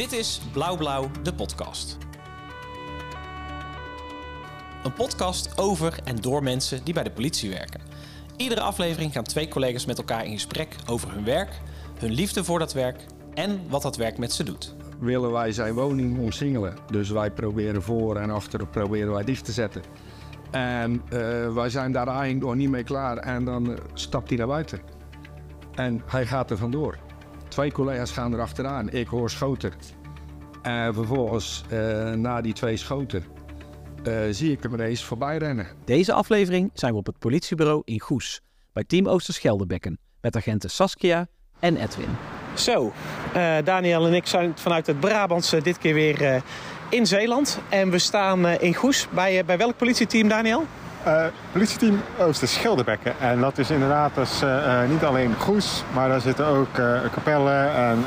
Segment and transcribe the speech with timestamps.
[0.00, 1.98] Dit is Blauw Blauw, de podcast.
[4.84, 7.80] Een podcast over en door mensen die bij de politie werken.
[8.36, 11.60] Iedere aflevering gaan twee collega's met elkaar in gesprek over hun werk,
[11.98, 14.74] hun liefde voor dat werk en wat dat werk met ze doet.
[14.98, 16.76] willen wij zijn woning omsingelen.
[16.90, 19.82] Dus wij proberen voor en achter proberen wij dicht te zetten.
[20.50, 23.16] En eh, wij zijn daar eigenlijk nog niet mee klaar.
[23.16, 24.80] En dan eh, stapt hij naar buiten.
[25.74, 26.98] En hij gaat er vandoor.
[27.50, 28.90] Twee collega's gaan er achteraan.
[28.90, 29.72] Ik hoor schoten.
[30.62, 33.24] En vervolgens, eh, na die twee schoten,
[34.02, 35.66] eh, zie ik hem ineens voorbij rennen.
[35.84, 38.40] Deze aflevering zijn we op het politiebureau in Goes,
[38.72, 41.26] bij Team Oosterscheldebekken, met agenten Saskia
[41.58, 42.16] en Edwin.
[42.54, 42.92] Zo,
[43.32, 46.40] eh, Daniel en ik zijn vanuit het Brabantse dit keer weer eh,
[46.88, 47.58] in Zeeland.
[47.68, 49.06] En we staan eh, in Goes.
[49.10, 50.66] Bij, bij welk politieteam, Daniel?
[51.04, 53.14] Eh, politieteam Oosterscheldebekken.
[53.20, 56.68] En dat is inderdaad dus, eh, eh, niet alleen Goes, maar daar zitten ook
[57.14, 58.04] Capelle en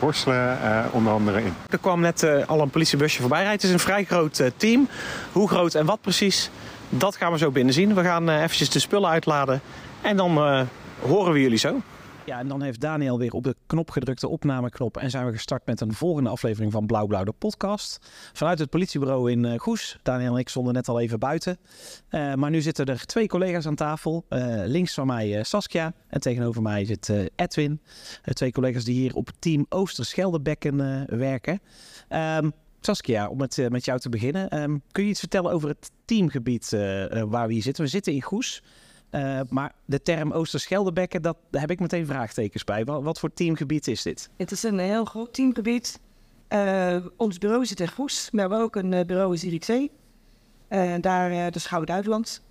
[0.00, 1.54] Borselen eh, onder andere in.
[1.70, 3.56] Er kwam net al een politiebusje voorbij rijden.
[3.56, 4.88] Het is een vrij groot team.
[5.32, 6.50] Hoe groot en wat precies,
[6.88, 7.94] dat gaan we zo binnen zien.
[7.94, 9.60] We gaan eventjes de spullen uitladen
[10.00, 10.66] en dan
[11.00, 11.80] horen we jullie zo.
[12.26, 14.96] Ja, en dan heeft Daniel weer op de knop gedrukt, de opnameknop.
[14.96, 17.98] En zijn we gestart met een volgende aflevering van Blauw de podcast.
[18.32, 19.98] Vanuit het politiebureau in eh, Goes.
[20.02, 21.58] Daniel en ik stonden net al even buiten.
[22.08, 24.24] Eh, maar nu zitten er twee collega's aan tafel.
[24.28, 27.80] Eh, links van mij Saskia en tegenover mij zit Edwin.
[28.22, 31.60] Twee collega's die hier op het team Oosterscheldebekken werken.
[32.08, 32.50] Ehm,
[32.86, 34.48] Saskia, om met, eh, met jou te beginnen.
[34.48, 36.70] Ehm, kun je iets vertellen over het teamgebied
[37.28, 37.84] waar we hier zitten?
[37.84, 38.62] We zitten in Goes.
[39.10, 42.84] Eh, maar de term Oosterscheldebekken, dat, daar heb ik meteen vraagtekens bij.
[42.84, 44.30] Wat, wat voor teamgebied is dit?
[44.36, 46.00] Het is een heel groot teamgebied.
[46.48, 49.90] Eh, ons bureau zit in Goes, maar we hebben ook een eh, bureau in Zierikzee.
[50.68, 52.42] Eh daar uh, de Schouwen-Duiveland.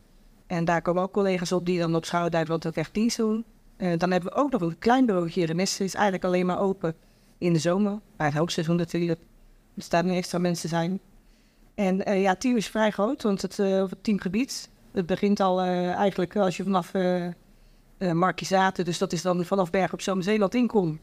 [0.48, 3.46] En daar komen ook collega's op die dan op Schouwen-Duiveland ook echt dienst doen.
[3.78, 5.84] Dan hebben we ook nog een klein bureau hier in Messe.
[5.84, 6.96] is eigenlijk alleen maar open
[7.38, 8.00] in de zomer.
[8.16, 9.20] Bij het hoogseizoen natuurlijk.
[9.74, 11.00] Dus daar nu extra mensen zijn.
[11.76, 14.70] En ja, het team is vrij groot, want het, het teamgebied...
[14.96, 17.28] Het begint al eh, eigenlijk als je vanaf eh
[17.98, 18.86] eh, Markizaten...
[18.86, 21.00] dus dat is dan vanaf Berg op Zoom Zeeland inkomt...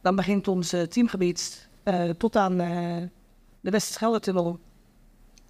[0.00, 2.96] Dan begint ons teamgebied eh, tot aan eh,
[3.60, 4.58] de Westerschelde-tunnel.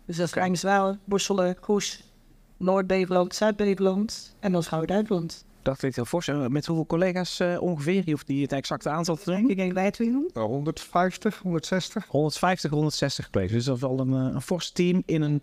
[0.07, 2.13] Dus dat is Rijnswaal, Borselen, Goes,
[2.57, 5.45] Noord-Beveland, Zuid-Beveland en dan Schouwen-Duiveland.
[5.63, 6.27] Dat klinkt heel fors.
[6.49, 8.03] Met hoeveel collega's eh, ongeveer?
[8.05, 9.51] Je hoeft niet het exacte aantal te denken.
[9.51, 10.31] Ik denk bij het doen.
[10.35, 12.07] 150, 160.
[12.07, 13.53] 150, 160 collega's.
[13.53, 15.43] Dus dat is wel een, eh, een fors team in een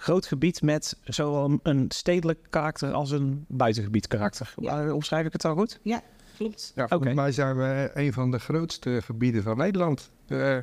[0.00, 4.54] groot gebied met zowel een- stedelijk karakter als een buitengebied karakter.
[4.60, 4.84] Ja.
[4.86, 5.78] Eh, Omschrijf ik het al goed?
[5.82, 6.00] Ja,
[6.36, 6.72] klopt.
[6.74, 7.20] Ja, volgens Oké.
[7.20, 10.10] mij zijn we een van de grootste gebieden van Nederland.
[10.26, 10.56] eh,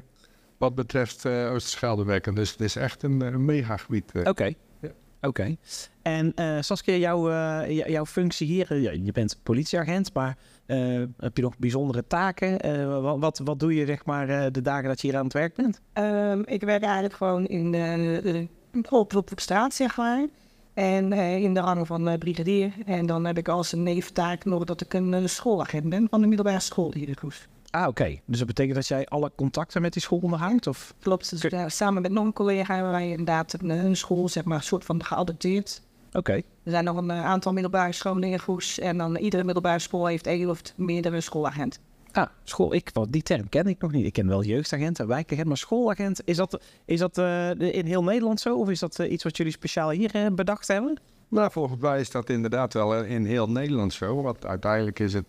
[0.58, 2.36] wat betreft eh Oosterscheldebekken.
[2.36, 4.12] Dus het is echt een, een megagebied.
[4.24, 4.54] Oké.
[4.82, 4.90] Ja.
[5.22, 5.56] Oké.
[6.02, 11.36] En eh, Saskia, jouw, eh, jouw functie hier, ja, je bent politieagent, maar eh, heb
[11.38, 12.60] je nog bijzondere taken?
[12.60, 15.24] Eh, wat, wat, wat doe je zeg maar eh, de dagen dat je hier aan
[15.24, 15.82] het werk bent?
[15.94, 18.48] Ehm, ik werk eigenlijk gewoon in de, de,
[18.90, 20.26] op, op, straat, zeg maar.
[20.74, 22.74] En eh, in de rang van eh, brigadier.
[22.86, 26.22] En dan heb ik als een neventaak nog dat ik een eh, schoolagent ben van
[26.22, 27.48] de middelbare school hier in Goes.
[27.70, 28.20] Ah, oké.
[28.26, 30.68] Dus dat betekent dat jij alle contacten met die school onderhoudt?
[30.68, 30.94] Of?
[31.00, 34.44] Klopt, dus Kun- samen met nog een collega hebben wij inderdaad een, een school, zeg
[34.44, 35.82] maar, soort van geadopteerd.
[36.14, 36.34] Oké.
[36.34, 38.80] Er zijn nog een aantal middelbare scholen in Goes.
[38.80, 41.82] En dan iedere middelbare school heeft één of meerdere schoolagenten.
[42.16, 42.74] Ah, school.
[42.74, 44.06] Ik, wat, die term ken ik nog niet.
[44.06, 48.04] Ik ken wel jeugdagent en wijkagent, maar schoolagent, is dat, is dat eh, in heel
[48.04, 48.58] Nederland zo?
[48.58, 51.00] Of is dat eh, iets wat jullie speciaal hier eh, bedacht hebben?
[51.28, 54.22] Nou, volgens mij is dat inderdaad wel in heel Nederland zo.
[54.22, 55.28] Want uiteindelijk is het,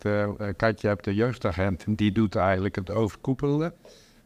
[0.57, 3.73] kijk, je hebt de jeugdagent, en die doet eigenlijk het overkoepelende.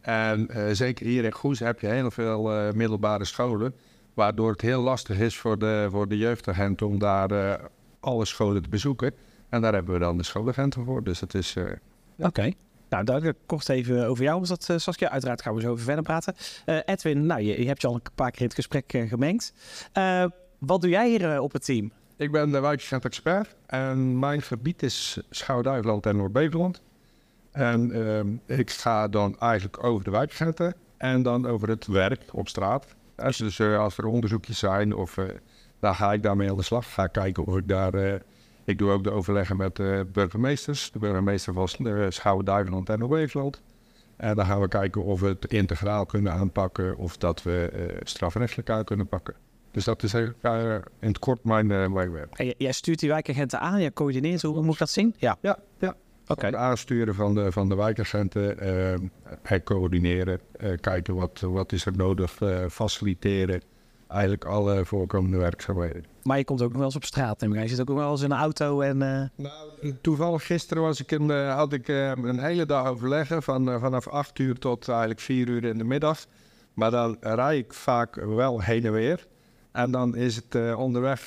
[0.01, 3.75] En zeker hier in Goes heb je heel veel middelbare scholen.
[4.13, 7.59] Waardoor het heel lastig is voor de, voor de jeugdagent om daar
[7.99, 9.13] alle scholen te bezoeken.
[9.49, 11.03] En daar hebben we dan de schoolagenten voor.
[11.03, 11.55] Dus het is...
[12.21, 12.51] Oké.
[12.89, 13.37] Nou, duidelijk.
[13.45, 15.09] Kort even over jou was dat, eh, Saskia.
[15.09, 16.35] Uiteraard gaan we zo over verder praten.
[16.65, 19.09] Eh, Edwin, nou, je, je hebt je al een paar keer in het gesprek eh,
[19.09, 19.53] gemengd.
[19.93, 20.25] Eh,
[20.57, 21.91] wat doe jij hier op het team?
[22.15, 26.81] Ik ben de wijkagent-expert en mijn gebied is Schouwen-Duiveland en Noord-Beveland.
[27.51, 32.47] En ehm, ik ga dan eigenlijk over de wijkagenten en dan over het werk op
[32.47, 32.85] straat.
[33.15, 35.25] Als, dus als er onderzoekjes zijn, of, eh,
[35.79, 36.93] dan ga ik daarmee aan de slag.
[36.93, 38.21] Ga kijken of ik daar...
[38.65, 40.91] eh, ik doe ook de overleggen met de burgemeesters.
[40.91, 43.61] De burgemeester van uh, Schouwen-Duiveland en Noord-Beveland.
[44.17, 47.97] En dan gaan we kijken of we het integraal kunnen aanpakken of dat we eh
[48.03, 49.35] strafrechtelijk uit kunnen pakken.
[49.71, 52.33] Dus dat is eigenlijk eh, in het kort mijn, eh, mijn werk.
[52.33, 54.41] En jij stuurt die wijkagenten aan, jij coördineert.
[54.41, 55.13] Hoe moet ik dat zien?
[55.17, 55.37] Ja.
[55.41, 55.95] Ja, ja.
[56.31, 56.45] Oké.
[56.45, 58.99] Het aansturen van de, van de wijkagenten, eh,
[59.41, 63.61] het coördineren, eh, kijken wat, wat is er nodig, eh, faciliteren.
[64.11, 66.05] Eigenlijk alle voorkomende werkzaamheden.
[66.23, 67.39] Maar je komt ook nog wel eens op straat.
[67.41, 67.63] neem ik aan.
[67.63, 69.01] Je zit ook nog wel eens in een auto en...
[69.01, 73.43] eh, Nou, toevallig gisteren was ik een, eh, had ik eh, een hele dag overleggen
[73.43, 76.25] van, eh, vanaf 8 uur tot eigenlijk 4 uur in de middag.
[76.73, 79.27] Maar dan rij ik vaak wel heen en weer.
[79.71, 81.19] En dan is het eh, onderweg,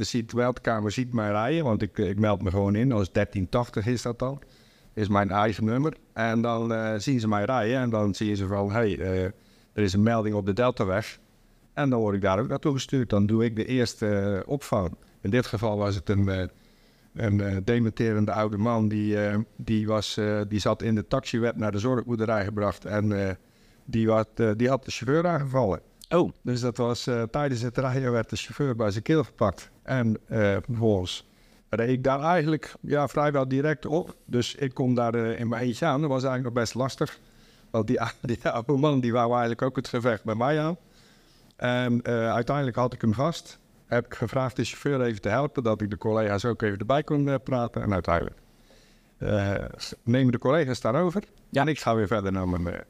[0.00, 3.86] ziet de meldkamer ziet mij rijden, want ik, ik meld me gewoon in, als 1380
[3.86, 4.42] is dat dan.
[4.94, 5.96] Is mijn eigen nummer.
[6.12, 9.24] En dan eh, zien ze mij rijden en dan zien ze van, hé, hey, eh,
[9.72, 11.18] er is een melding op de Deltaweg.
[11.76, 13.10] En dan word ik daar ook naartoe gestuurd.
[13.10, 14.96] Dan doe ik de eerste eh, opvang.
[15.20, 16.44] In dit geval was het een, eh,
[17.14, 18.88] een eh, dementerende oude man.
[18.88, 19.16] Die,
[19.56, 22.84] die, was, die zat in de taxiweb naar de zorgboerderij gebracht.
[22.84, 23.36] En
[23.84, 25.80] die, had, die had de chauffeur aangevallen.
[26.08, 29.70] Oh, Dus dat was tijdens het rijden werd de chauffeur bij zijn keel gepakt.
[29.82, 31.26] En eh, vervolgens
[31.68, 34.16] reed ik daar eigenlijk ja, vrijwel direct op.
[34.24, 36.00] Dus ik kom daar in mijn eentje aan.
[36.00, 37.18] Dat was eigenlijk nog best lastig.
[37.70, 38.00] Want die,
[38.34, 40.76] die oude man die wou eigenlijk ook het gevecht bij mij aan.
[41.56, 43.58] En eh, uiteindelijk had ik hem vast.
[43.86, 45.62] Heb ik gevraagd de chauffeur even te helpen.
[45.62, 47.82] Dat ik de collega's ook even erbij kon eh, praten.
[47.82, 48.36] En uiteindelijk
[49.18, 49.54] eh,
[50.02, 51.22] nemen de collega's daarover.
[51.50, 51.60] Ja.
[51.60, 52.84] En ik ga weer verder naar mijn,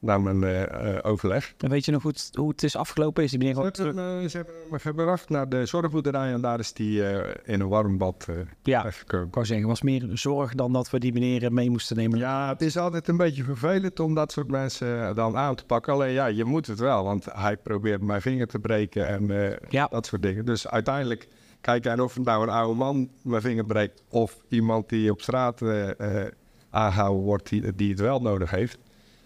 [0.00, 0.62] naar mijn eh,
[0.96, 1.54] eh, overleg.
[1.58, 3.22] en weet je nog hoe het, hoe het is afgelopen?
[3.24, 4.22] Is die meneer Ze gewoon hebben, terug?
[4.24, 7.68] eh, ze hebben me gebracht naar de zorgboerderij en daar is die eh, in een
[7.68, 11.52] warm bad eh Ja, ik wou zeggen, was meer zorg dan dat we die meneer
[11.52, 12.18] mee moesten nemen.
[12.18, 15.92] Ja, het is altijd een beetje vervelend om dat soort mensen dan aan te pakken.
[15.92, 19.56] Alleen ja, je moet het wel, want hij probeert mijn vinger te breken en eh,
[19.68, 19.86] Ja.
[19.90, 20.44] dat soort dingen.
[20.44, 21.28] Dus uiteindelijk,
[21.60, 25.20] kijk, en of het nou een oude man mijn vinger breekt of iemand die op
[25.22, 26.32] straat eh, eh,
[26.70, 28.78] aangehouden wordt die, die het wel nodig heeft,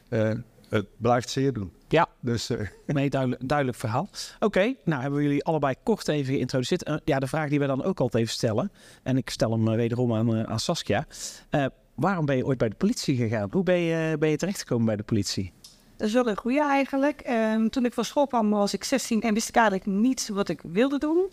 [0.09, 0.31] eh,
[0.75, 1.73] het blijft zeer doen.
[1.89, 2.09] Ja.
[2.21, 4.09] Dus eh, Nee, duidelijk, duidelijk verhaal.
[4.41, 6.83] Oké, nou hebben we jullie allebei kort even geïntroduceerd.
[6.83, 8.73] Eh, ja, de vraag die we dan ook altijd even stellen,
[9.03, 11.07] en ik stel hem eh, wederom aan, aan Saskia.
[11.51, 13.49] Eh, waarom ben je ooit bij de politie gegaan?
[13.53, 15.53] Hoe ben je, ben je terechtgekomen bij de politie?
[15.97, 17.21] Dat is wel een goede eigenlijk.
[17.21, 20.49] Ehm, toen ik van school kwam was ik 16 en wist ik eigenlijk niet wat
[20.49, 21.31] ik wilde doen.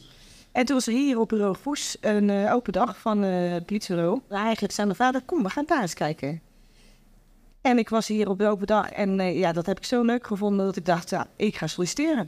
[0.51, 3.65] En toen was er hier op bureau Voes een eh, open dag van eh, het
[3.65, 4.21] politiebureau.
[4.29, 6.41] Eigenlijk zei mijn vader, kom we gaan daar eens kijken.
[7.61, 10.03] En ik was hier op de open dag en eh, ja, dat heb ik zo
[10.03, 12.27] leuk gevonden dat ik dacht, ja, ik ga solliciteren.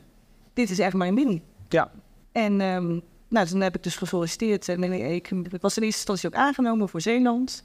[0.54, 1.42] Dit is echt mijn ding.
[1.70, 1.92] Ja.
[2.32, 6.28] En ehm, nou, toen heb ik dus gesolliciteerd en ik, ik was in eerste instantie
[6.28, 7.64] ook aangenomen voor Zeeland.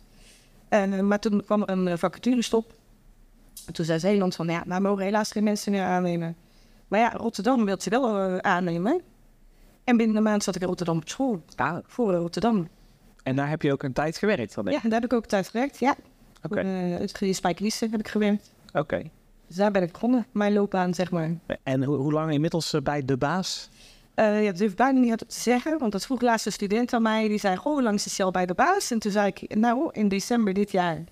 [0.69, 2.75] En, eh, maar toen kwam er een uh, vacaturestop.
[3.67, 6.37] En toen zei Zeeland van, ja, nou mogen helaas geen mensen meer aannemen.
[6.88, 9.00] Maar ja, Rotterdam wil ze wel eh, aannemen.
[9.85, 11.43] En binnen een maand zat ik in Rotterdam op school.
[11.56, 12.69] Ah, Voor eh, Rotterdam.
[13.23, 14.64] en daar heb je ook een tijd gewerkt dan?
[14.64, 15.79] denk Ja, daar heb ik ook tijd gewerkt.
[15.79, 15.94] Ja,
[16.43, 18.52] Oké, voor uh, het Spijkerissen heb ik gewerkt.
[18.73, 19.02] oké.
[19.46, 21.31] Dus daar ben ik begonnen, mijn loopbaan, zeg maar.
[21.62, 23.69] En hoe, hoe lang inmiddels eh, bij de baas?
[24.14, 26.93] Uh, ja, dat durf ik bijna niet te zeggen, want dat vroeg laatst een student
[26.93, 27.29] aan mij.
[27.29, 28.90] Die zei, goh, hoe lang is je al bij de baas?
[28.90, 31.05] En toen zei ik, nou, in december dit jaar,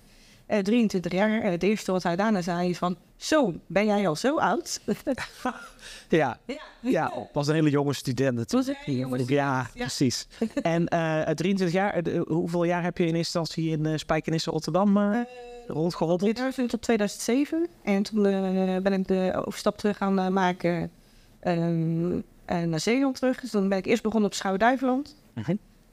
[0.47, 1.41] uh, 23 jaar.
[1.41, 4.81] En het eerste wat hij daarna zei is van, zo, ben jij al zo oud?
[6.09, 6.39] ja.
[6.45, 6.61] ja.
[6.81, 8.39] Ja, was een hele jonge student.
[8.39, 9.85] Het was een hele jonge student, Ja, ja.
[9.85, 10.27] precies.
[10.61, 15.25] En uh, 23 jaar, uh, hoeveel jaar heb je in eerste instantie in Spijkenisse Rotterdam
[15.67, 16.19] rondgeroddeld?
[16.35, 17.67] 2000 tot 2007.
[17.83, 18.21] En toen
[18.83, 20.91] ben ik de overstap terug gaan maken
[22.45, 23.41] naar Zeeland terug.
[23.41, 25.15] Dus dan ben ik eerst begonnen op Schouwen-Duiveland.
[25.33, 25.49] -huh.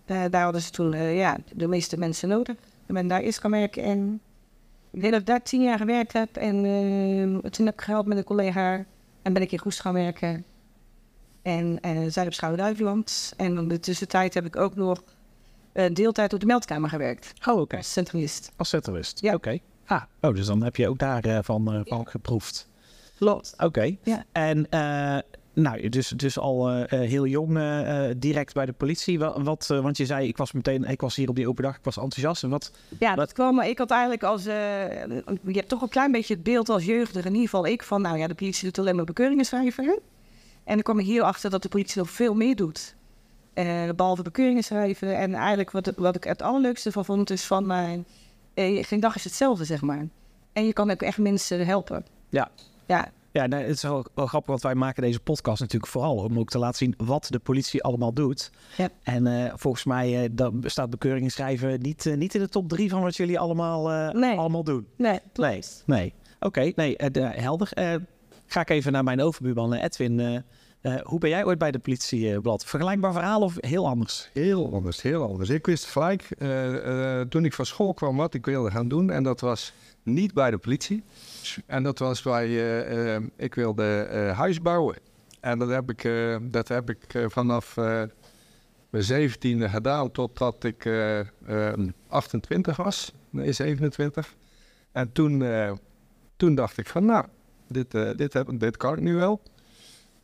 [0.07, 2.57] Uh, daar hadden ze toen ja, de meeste mensen nodig.
[2.87, 4.21] Ik ben daar eerst gaan werken en
[4.95, 6.37] ik denk dat ik daar tien jaar gewerkt heb.
[6.37, 8.85] En uh, toen heb ik gehelpt met een collega
[9.23, 10.45] en ben ik in Goest gaan werken.
[11.43, 13.35] En uh, zij op Schouwen-Duiveland.
[13.37, 15.03] En in de tussentijd heb ik ook nog
[15.73, 17.33] uh, deeltijd op de meldkamer gewerkt.
[17.47, 17.63] Oh, oké.
[17.63, 17.79] Okay.
[17.79, 18.53] Als centralist.
[18.57, 19.35] Als centralist, ja.
[19.35, 19.37] oké.
[19.37, 19.63] Okay.
[19.87, 22.01] Ah, oh, dus dan heb je ook daarvan van ja.
[22.05, 22.69] geproefd.
[23.19, 23.53] Klopt.
[23.55, 23.65] Oké.
[23.65, 23.99] Okay.
[24.03, 24.25] Ja.
[24.33, 24.69] En
[25.55, 29.19] nou, dus, dus al uh, heel jong uh, direct bij de politie.
[29.19, 31.77] Wat, wat want je zei, ik was meteen, ik was hier op die open dag,
[31.77, 32.43] ik was enthousiast.
[32.43, 36.35] En wat, ja, dat kwam, ik had eigenlijk als, je hebt toch een klein beetje
[36.35, 38.97] het beeld als jeugdige, in ieder geval ik, van nou ja, de politie doet alleen
[38.97, 39.85] maar bekeuringen schrijven.
[40.65, 42.95] En dan kwam ik hier achter dat de politie nog veel meer doet.
[43.97, 45.17] Behalve bekeuringen schrijven.
[45.17, 48.07] En eigenlijk wat, wat ik het allerleukste van vond, is van mijn,
[48.81, 50.07] geen dag is hetzelfde, zeg maar.
[50.53, 52.07] En je kan ook echt mensen helpen.
[52.29, 52.51] Ja.
[52.87, 56.17] Ja, ja, nee, het is wel, wel, grappig, want wij maken deze podcast natuurlijk vooral
[56.17, 58.51] om ook te laten zien wat de politie allemaal doet.
[58.77, 58.89] Ja.
[59.03, 62.91] En uh, volgens mij uh, staat bekeuringen schrijven niet, uh, niet in de top drie
[62.91, 64.37] van wat jullie allemaal, nee.
[64.37, 64.87] allemaal doen.
[64.97, 65.63] Nee, nee.
[65.87, 66.15] nee.
[66.41, 67.69] Oké, okay, nee, helder.
[68.47, 70.45] ga ik even naar mijn overbuurman Edwin.
[71.03, 72.65] Hoe ben jij ooit bij de politie blad?
[72.65, 74.31] Vergelijkbaar verhaal of heel anders?
[74.33, 75.51] Heel anders, heel anders.
[75.51, 76.29] Ik wist gelijk
[77.29, 79.11] toen ik van school kwam wat ik wilde gaan doen.
[79.11, 79.73] En dat was
[80.03, 81.03] niet bij de politie.
[81.67, 82.49] En dat was bij,
[83.37, 84.97] ik wilde huis bouwen.
[85.41, 86.11] En dat heb ik,
[86.53, 87.75] dat heb ik vanaf
[88.91, 90.91] mijn zeventiende gedaan totdat ik
[92.09, 93.13] 28 was.
[93.31, 94.35] Nee, 27.
[94.93, 95.45] En toen,
[96.37, 97.27] toen dacht ik van nou,
[97.69, 99.41] dit, dit, heb, dit kan ik nu wel.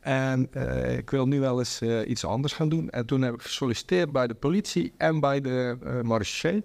[0.01, 2.89] En eh, ik wil nu wel eens eh, iets anders gaan doen.
[2.89, 6.63] En toen heb ik gesolliciteerd bij de politie en bij de uh, marechaussee.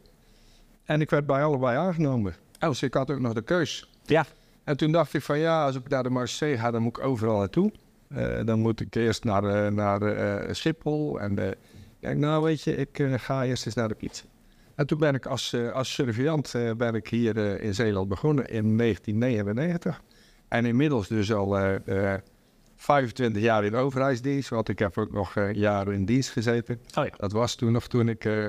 [0.85, 2.35] En ik werd bij allebei aangenomen.
[2.61, 2.69] Oh.
[2.69, 3.90] Dus ik had ook nog de keus.
[4.05, 4.26] Ja.
[4.64, 7.05] En toen dacht ik van ja, als ik naar de marechaussee ga, dan moet ik
[7.05, 7.73] overal naartoe.
[8.45, 10.00] dan moet ik eerst naar, naar
[10.55, 11.21] Schiphol.
[11.21, 11.35] En
[12.00, 14.28] kijk, nou weet je, ik ga eerst eens naar de politie.
[14.75, 20.02] En toen ben ik als, als surveillant ben ik hier in Zeeland begonnen in 1999.
[20.49, 21.59] En inmiddels dus al
[22.76, 26.80] 25 jaar in overheidsdienst, want ik heb ook nog uh, jaren in dienst gezeten.
[26.99, 27.11] Oh ja.
[27.16, 28.47] Dat was toen nog toen ik uh,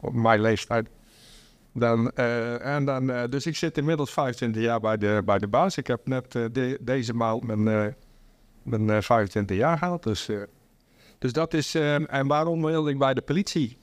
[0.00, 0.88] op mijn leeftijd.
[1.72, 5.76] Dan, uh, en dan, dus ik zit inmiddels 25 jaar bij de, bij de baas.
[5.76, 7.96] Ik heb net de, deze maand mijn,
[8.62, 10.02] mijn 25 jaar gehaald.
[10.02, 10.30] Dus,
[11.18, 11.74] dus dat is.
[11.74, 13.78] en waarom wilde ik bij de politie?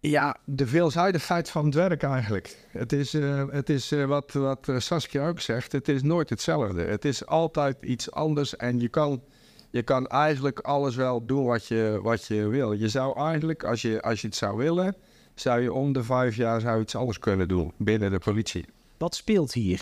[0.00, 2.66] Ja, de veelzijdigheid van het werk eigenlijk.
[2.68, 6.30] Het is, uh, het is uh, wat, wat eh, Saskia ook zegt, het is nooit
[6.30, 6.82] hetzelfde.
[6.82, 9.22] Het is altijd iets anders en je kan,
[9.70, 12.72] je kan eigenlijk alles wel doen wat je, wat je wil.
[12.72, 14.96] Je zou eigenlijk, als je, als je het zou willen,
[15.34, 18.64] zou je om de vijf jaar zou iets anders kunnen doen binnen de politie.
[18.98, 19.80] Wat speelt hier?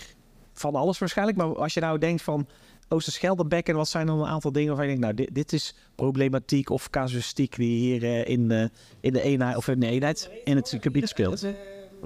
[0.53, 2.47] Van alles waarschijnlijk, maar als je nou denkt van
[2.89, 5.75] Oosterscheldebek en wat zijn dan een aantal dingen waarvan je denkt, nou, dit, dit is
[5.95, 8.65] problematiek of casuïstiek die hier uh, in, uh,
[8.99, 11.43] in de eenheid of in de eenheid in het gebied speelt?
[11.43, 11.51] Uh,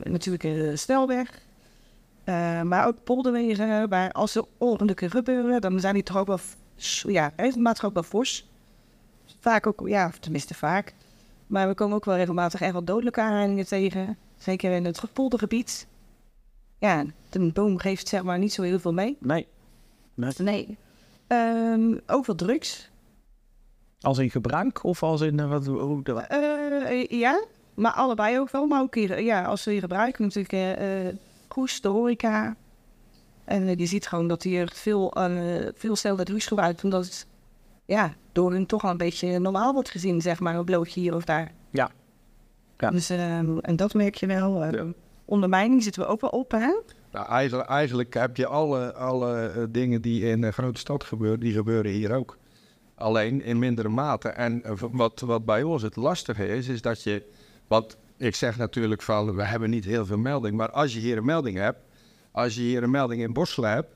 [0.03, 1.41] natuurlijk uh, Stelweg,
[2.63, 6.39] maar ook polderwegen, waar als er ongelukken gebeuren, dan zijn die toch ook wel,
[7.01, 8.50] ja, regelmatig ook wel fors.
[9.39, 10.93] Vaak ook, ja, tenminste vaak.
[11.47, 14.17] Maar we komen ook wel regelmatig echt wel dodelijke aanrijdingen tegen.
[14.38, 15.88] Zeker in het poldergebied.
[16.77, 19.17] Ja, de boom geeft zeg maar niet zo heel veel mee.
[19.19, 19.47] Nee.
[20.13, 20.32] Nee.
[20.38, 20.77] nee.
[21.27, 22.89] Um, ook wel drugs.
[24.00, 25.65] Als in gebruik of als in uh, wat?
[25.65, 26.01] Hoe,
[26.32, 28.68] uh, ja, maar allebei ook wel.
[28.68, 32.56] Maar ook hier, ja, als ze gebruiken natuurlijk Goes, de horeca.
[33.46, 35.13] En je ziet gewoon dat hier veel,
[35.75, 36.84] veel sneller drugs gebruikt.
[36.84, 37.27] Omdat het
[37.86, 41.15] ja, door hun toch al een beetje normaal wordt gezien, zeg maar, een blootje hier
[41.15, 41.51] of daar.
[41.70, 41.91] Ja.
[42.77, 42.89] ja.
[42.89, 44.65] Dus, ehm, en dat merk je wel.
[44.65, 44.86] Ja.
[45.25, 46.74] Ondermijning zitten we ook wel op, hè?
[47.12, 51.39] Nou, eigenlijk, eigenlijk, heb je alle, alle uh, dingen die in een grote stad gebeuren,
[51.39, 52.38] die gebeuren hier ook.
[52.96, 54.30] Alleen in mindere mate.
[54.30, 57.24] En uh, wat, wat bij ons het lastige is, is dat je.
[57.68, 60.58] Want ik zeg natuurlijk van, we hebben niet heel veel melding.
[60.58, 61.80] Maar als je hier een melding hebt,
[62.32, 63.89] als je hier een melding in Borselen hebt.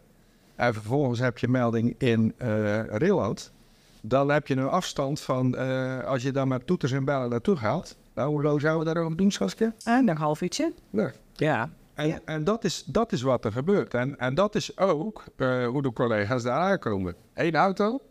[0.55, 3.53] En vervolgens heb je melding in uh, Rilland.
[4.01, 5.57] Dan heb je een afstand van,
[6.05, 7.95] als je dan met toeters en bellen naartoe gaat.
[8.15, 9.74] Nou, hoe lang zouden we daarover doen, Saskia?
[9.84, 10.74] een half uurtje.
[10.89, 11.10] Nee.
[11.34, 11.69] Ja.
[11.95, 12.19] En, ja.
[12.25, 13.93] en dat, is, dat is wat er gebeurt.
[13.93, 17.15] En, en dat is ook uh, hoe de collega's daar aankomen.
[17.33, 18.01] Eén auto,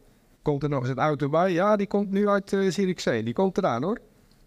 [0.42, 1.52] komt er nog eens een auto bij.
[1.52, 3.22] Ja, die komt nu uit uh, Zierikzee.
[3.22, 3.98] Die komt eraan hoor.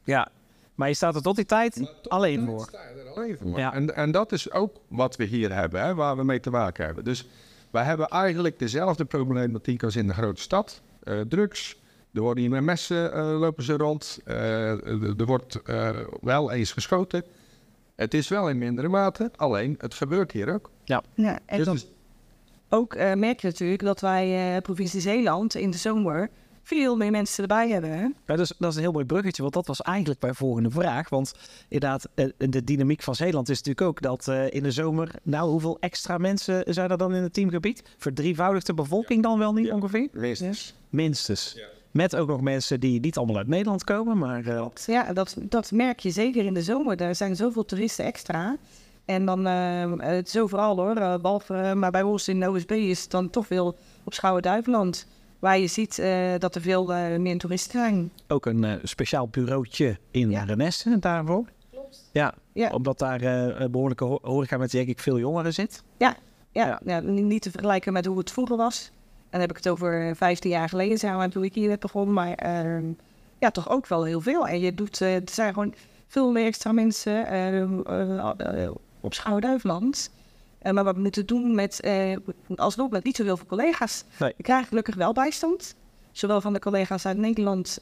[0.03, 0.31] Ja,
[0.75, 2.59] maar je staat er tot die tijd alleen voor.
[2.59, 3.59] Sta je er alleen voor.
[3.59, 3.73] Ja.
[3.73, 6.85] En, en dat is ook wat we hier hebben, hè, waar we mee te maken
[6.85, 7.03] hebben.
[7.03, 7.27] Dus
[7.71, 10.81] wij hebben eigenlijk dezelfde problematiek als in de grote stad.
[11.03, 11.81] Uh, drugs,
[12.13, 14.19] er worden hier met messen lopen ze rond.
[14.25, 15.61] er wordt
[16.21, 17.23] wel eens geschoten.
[17.97, 20.71] Het is wel in mindere mate, alleen het gebeurt hier ook.
[20.83, 21.03] Ja.
[21.13, 21.79] ja en dus dan
[22.69, 26.29] ook uh, merk je natuurlijk dat wij uh, provincie Zeeland in de zomer
[26.63, 27.89] veel meer mensen erbij hebben.
[27.89, 28.07] Hè?
[28.25, 31.09] Ja, dus, dat is een heel mooi bruggetje, want dat was eigenlijk mijn volgende vraag.
[31.09, 31.33] Want
[31.67, 35.11] inderdaad, uh, de dynamiek van Zeeland is natuurlijk ook dat in de zomer...
[35.23, 37.83] Nou, hoeveel extra mensen zijn er dan in het teamgebied?
[37.97, 39.73] Verdrievoudigt de bevolking dan wel niet ja.
[39.73, 40.09] ongeveer?
[40.11, 40.73] Minstens.
[40.89, 41.59] Minstens.
[41.97, 44.45] Met ook nog mensen die niet allemaal uit Nederland komen, maar...
[44.45, 44.65] Uh...
[44.85, 47.01] Ja, dat, dat merk je zeker in de zomer.
[47.01, 48.57] Er zijn zoveel toeristen extra.
[49.05, 52.71] En dan, uh, het is overal hoor, uh, behalve, maar bij ons in de OSB
[52.71, 55.07] is het dan toch veel op Schouwen-Duiveland.
[55.39, 56.01] Waar je ziet
[56.39, 56.85] dat er veel
[57.17, 58.11] meer toeristen zijn.
[58.27, 60.43] Ook een speciaal bureautje in ja.
[60.43, 61.45] Renesse daarvoor.
[61.71, 62.09] Klopt.
[62.11, 62.69] Ja, ja.
[62.69, 63.19] omdat daar
[63.71, 65.83] behoorlijke ho horeca met denk ik veel jongeren zit.
[65.97, 66.15] Ja,
[66.51, 66.79] ja, ja.
[66.85, 68.91] ja, niet te vergelijken met hoe het vroeger was.
[69.37, 72.13] Dan heb ik het over 15 jaar geleden, maar, toen ik hier net begon.
[72.13, 72.83] Maar uh,
[73.39, 74.47] ja, toch ook wel heel veel.
[74.47, 75.73] En je doet, uh, er zijn gewoon
[76.07, 80.11] veel meer extra mensen uh, op Schouwduiveland.
[80.71, 81.89] maar wat we moeten doen met,
[82.55, 84.03] alsnog met niet zoveel collega's.
[84.19, 84.33] Nee.
[84.37, 85.75] We krijgen gelukkig wel bijstand.
[86.11, 87.81] Zowel van de collega's uit Nederland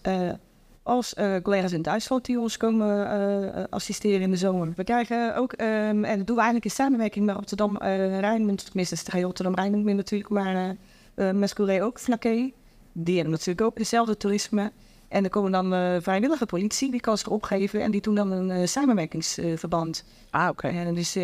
[0.83, 4.73] als collega's in Duitsland die ons komen assisteren in de zomer.
[4.75, 8.65] We krijgen ook, um, en dat doen we eigenlijk in samenwerking met Rotterdam-Rijnmond.
[8.65, 10.75] tenminste, Rotterdam-Rijnmond natuurlijk, maar
[11.15, 12.51] uh, Mescouré ook, Flaké.
[12.91, 14.71] Die hebben natuurlijk ook dezelfde toerisme.
[15.07, 18.31] En er komen dan uh, vrijwillige politie, die kan zich opgeven en die doen dan
[18.31, 20.05] een uh, samenwerkingsverband.
[20.29, 20.67] ah, oké.
[20.67, 21.17] En dus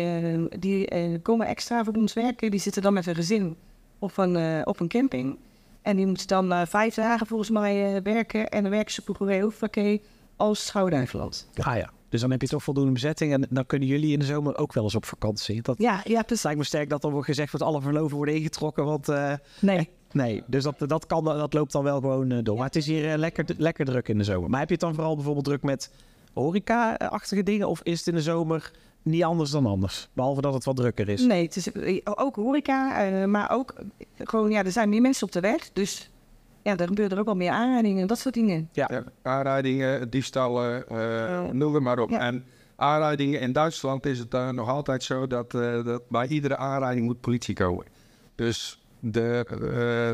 [0.58, 3.56] die komen extra voor ons werken, die zitten dan met een gezin
[3.98, 5.38] op een, op een camping.
[5.82, 9.98] En die moeten dan vijf dagen volgens mij werken en dan werken ze voor Flaké
[10.36, 11.48] als Schouwduiveland.
[11.56, 11.90] Ah ja.
[12.12, 13.32] Dus dan heb je toch voldoende bezetting.
[13.32, 15.62] En dan kunnen jullie in de zomer ook wel eens op vakantie.
[15.62, 18.34] Dat Ja, ja, dus lijkt me sterk dat dan wordt gezegd dat alle verloven worden
[18.34, 18.84] ingetrokken.
[18.84, 19.88] Want eh, nee.
[20.12, 22.56] nee, dus dat, dat, kan, dat loopt dan wel gewoon eh, door.
[22.56, 24.50] Maar het is hier eh, lekker, lekker druk in de zomer.
[24.50, 25.90] Maar heb je het dan vooral bijvoorbeeld druk met
[26.32, 27.68] horeca-achtige dingen?
[27.68, 30.08] Of is het in de zomer niet anders dan anders?
[30.12, 31.22] Behalve dat het wat drukker is.
[31.22, 35.00] Nee, het is eh, ook horeca, eh, maar ook eh, gewoon, ja, er zijn meer
[35.00, 35.72] mensen op de weg.
[35.72, 36.10] Dus
[36.62, 38.68] ja, er gebeuren ook wel meer aanrijdingen en dat soort dingen.
[38.72, 38.88] Ja.
[38.92, 41.52] Ja, aanrijdingen, diefstallen, eh Ja.
[41.52, 42.10] noem het maar op.
[42.10, 42.18] Ja.
[42.18, 42.44] En
[42.76, 47.06] aanrijdingen in Duitsland is het eh, nog altijd zo dat, eh, dat bij iedere aanrijding
[47.06, 47.84] moet politie komen.
[48.34, 49.44] Dus de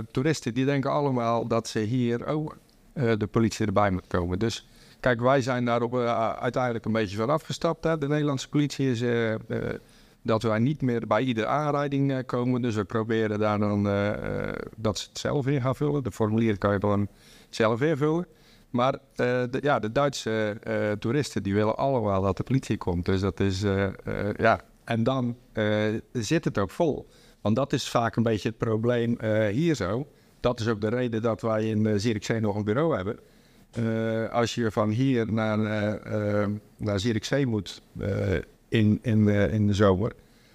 [0.03, 2.57] eh, toeristen die denken allemaal dat ze hier ook
[2.93, 4.39] eh, de politie erbij moet komen.
[4.39, 4.69] Dus
[5.01, 7.85] kijk, wij zijn daarop eh, uiteindelijk een beetje van afgestapt.
[7.85, 7.99] Hè.
[7.99, 9.41] De Nederlandse politie is eh, eh,
[10.29, 12.63] dat wij niet meer bij iedere aanrijding eh, komen.
[12.63, 16.03] Dus we proberen daar dan eh, eh, dat ze het zelf in gaan vullen.
[16.03, 17.09] De formulier kan je dan
[17.51, 18.27] zelf invullen.
[18.71, 20.57] Maar de, ja, de Duitse
[20.99, 23.05] toeristen die willen allemaal dat de politie komt.
[23.05, 23.61] Dus dat is,
[24.37, 24.61] ja.
[24.85, 25.37] En dan
[26.13, 27.09] zit het ook vol.
[27.41, 29.19] Want dat is vaak een beetje het probleem
[29.51, 30.07] hier zo.
[30.41, 33.19] Dat is ook de reden dat wij in uh, Zierikzee nog een bureau hebben.
[34.33, 35.65] Als je van hier naar,
[36.03, 37.83] eh, naar Zierikzee moet
[38.69, 40.13] in, in, eh, in de zomer...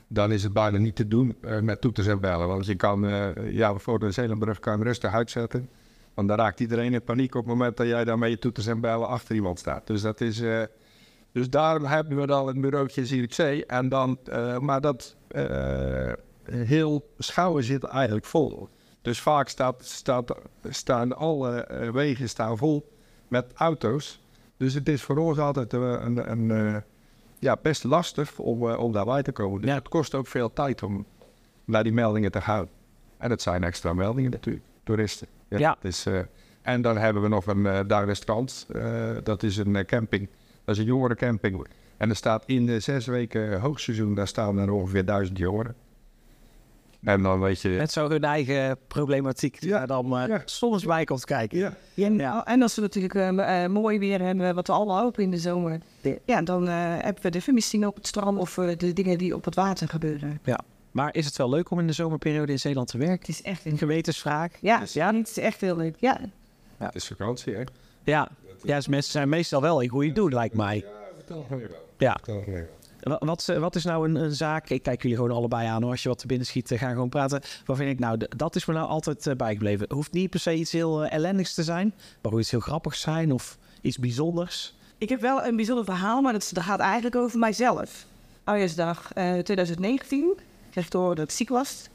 [0.07, 2.47] dan is het bijna niet te doen eh, met toeters en bellen.
[2.47, 5.69] Want je kan eh, ja, voor de Zeelandbrug kan je rustig uitzetten...
[6.13, 8.67] Want dan raakt iedereen in paniek op het moment dat jij dan met je toeters
[8.67, 9.87] en bellen achter iemand staat.
[9.87, 10.43] Dus dat is.
[11.31, 13.65] dus daarom hebben we dan het bureautje Zierikzee.
[13.65, 14.19] En dan,
[14.59, 15.15] maar dat
[16.43, 18.69] heel Schouwen zit eigenlijk vol.
[19.01, 20.03] Dus vaak staat,
[20.69, 22.93] staan alle wegen staan vol
[23.27, 24.23] met auto's.
[24.57, 26.75] Dus het is voor ons altijd een, een, eh,
[27.43, 29.61] ja, best lastig om, eh, om daarbij te komen.
[29.61, 29.75] Dus Ja.
[29.75, 31.05] het kost ook veel tijd om
[31.65, 32.67] naar die meldingen te gaan.
[33.17, 35.27] En het zijn extra meldingen natuurlijk, toeristen.
[35.49, 35.77] Ja.
[35.81, 36.19] is, eh,
[36.61, 38.67] en dan hebben we nog een uh, Duirenstrand.
[38.73, 40.29] eh dat is een camping.
[40.65, 41.67] Dat is een jongerencamping.
[41.97, 45.75] En er staat in de zes weken hoogseizoen, daar staan er ongeveer duizend jongeren.
[47.03, 47.69] En dan weet je...
[47.69, 49.77] Met zo hun eigen problematiek die Ja.
[49.77, 50.41] daar dan eh, Ja.
[50.45, 51.57] soms bij komt kijken.
[51.57, 51.73] Ja.
[51.95, 52.45] En, Ja.
[52.45, 55.37] en als we natuurlijk eh, eh, mooi weer hebben, wat we allemaal hopen in de
[55.37, 55.79] zomer,
[56.25, 59.35] ja, dan eh, hebben we de vermissingen op het strand of eh, de dingen die
[59.35, 60.41] op het water gebeuren.
[60.91, 63.19] Maar is het wel leuk om in de zomerperiode in Zeeland te werken?
[63.19, 64.51] Het is echt Een gewetensvraag.
[64.61, 65.95] ja, Dus ja, het is echt heel leuk.
[65.99, 66.19] Ja,
[66.77, 67.61] Het is vakantie, hè?
[68.03, 68.29] Ja,
[68.63, 70.85] ja dus mensen zijn meestal wel in goede doen, lijkt mij.
[71.97, 72.17] Ja.
[72.27, 72.53] Wa- Wat, eh,
[73.59, 74.69] wat is nou een, een zaak?
[74.69, 75.91] Ik kijk jullie gewoon allebei aan hoor.
[75.91, 77.41] Als je wat te binnen schiet, eh, gaan gewoon praten.
[77.65, 78.17] Wat vind ik nou?
[78.37, 79.81] Dat is me nou altijd eh, bijgebleven.
[79.81, 81.93] Het hoeft niet per se iets heel eh, ellendigs te zijn.
[82.21, 84.75] Maar hoe iets heel grappigs zijn of iets bijzonders.
[84.97, 88.05] ik heb wel een bijzonder verhaal, maar dat, gaat eigenlijk over mijzelf.
[88.43, 90.37] Oudjaarsdag eh 2019
[90.71, 91.87] kreeg ik te horen dat ik ziek was.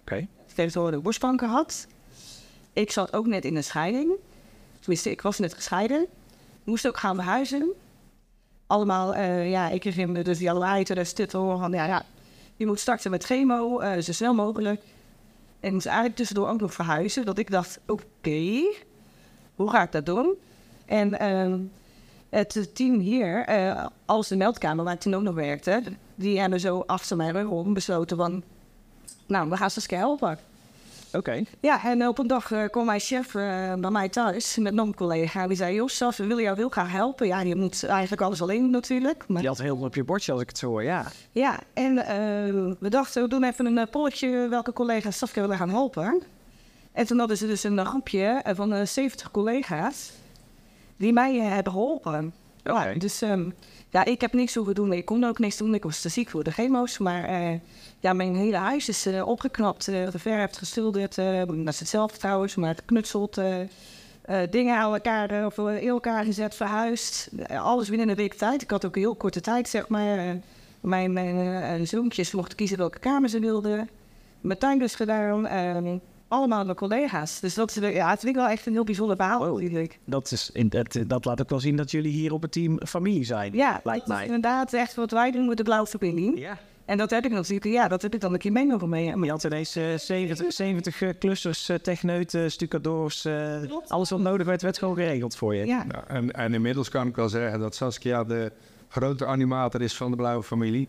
[0.00, 0.16] Oké.
[0.16, 1.86] Ik kreeg te horen dat ik borstkanker had.
[2.72, 4.12] Ik zat ook net in een scheiding.
[4.80, 6.06] Tenminste, ik was net gescheiden.
[6.64, 7.72] Moest ook gaan verhuizen.
[8.66, 12.04] Allemaal, eh, ja, ik kreeg in dus januari 2020 te horen van, ja, ja,
[12.56, 14.82] je moet starten met chemo, eh, zo snel mogelijk.
[15.60, 17.24] En ik eigenlijk tussendoor ook nog verhuizen.
[17.24, 18.62] Dat ik dacht, oké,
[19.54, 20.34] hoe ga ik dat doen?
[20.86, 21.58] En ehm,
[22.28, 25.82] het team hier, eh, als de meldkamer, waar ik toen ook nog werkte,
[26.14, 28.42] die hebben zo achter mij om besloten van,
[29.26, 30.38] nou, we gaan Saskia helpen.
[31.16, 31.42] Oké.
[31.60, 34.86] Ja, en op een dag eh, kwam mijn chef eh, bij mij thuis met nog
[34.86, 35.46] een collega.
[35.46, 37.26] Die zei, joh, Sas, we willen jou heel graag helpen.
[37.26, 39.24] Ja, je moet eigenlijk alles alleen doen natuurlijk.
[39.28, 41.06] Maar, Je had heel veel op je bordje als ik het zo hoor, ja.
[41.30, 45.70] ja, en eh, we dachten, we doen even een polletje welke collega's Saskia willen gaan
[45.70, 46.22] helpen.
[46.92, 50.12] En toen hadden ze dus een groepje van eh, 70 collega's
[50.96, 52.34] die mij hebben geholpen.
[52.64, 52.88] Oké.
[52.88, 53.50] Ja, dus ehm,
[53.90, 54.92] ja, ik heb niks hoeven doen.
[54.92, 55.74] Ik kon ook niks doen.
[55.74, 56.98] Ik was te ziek voor de chemo's.
[56.98, 57.60] Maar eh,
[58.00, 61.18] ja, mijn hele huis is eh, opgeknapt, uh, geverfd, geschilderd.
[61.18, 63.38] eh, dat is hetzelfde trouwens, maar geknutseld.
[63.38, 67.28] eh, eh, dingen aan elkaar, eh, of in elkaar gezet, verhuisd.
[67.46, 68.62] Eh, alles binnen een week tijd.
[68.62, 70.18] Ik had ook een heel korte tijd, zeg maar.
[70.18, 70.30] Eh,
[70.80, 73.88] mijn mijn eh, zoontjes mochten kiezen welke kamer ze wilden.
[74.40, 75.46] Mijn tuin dus gedaan.
[76.34, 77.40] Eh, allemaal mijn collega's.
[77.40, 79.60] Dus dat is, ja, het vind ik wel echt een heel bijzonder verhaal.
[80.04, 82.86] Dat, is in, dat, dat laat ook wel zien dat jullie hier op het team
[82.86, 83.52] familie zijn.
[83.54, 84.24] Ja, lijkt dat is mij.
[84.24, 86.38] inderdaad echt wat wij doen met de blauwe verbinding.
[86.38, 86.58] Ja.
[86.84, 89.04] En dat heb ik natuurlijk, ja, dat heb ik dan een keer meegenomen mee.
[89.24, 93.24] Je had ineens eh, 70, 70 eh, clusters, eh, techneuten, stucadoors.
[93.24, 93.56] eh,
[93.88, 95.66] alles wat nodig werd, werd gewoon geregeld voor je.
[95.66, 98.52] Ja, en, en inmiddels kan ik wel zeggen dat Saskia de
[98.88, 100.88] grote animator is van de Blauwe Familie.